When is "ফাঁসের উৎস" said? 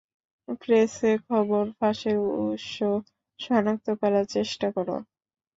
1.77-2.71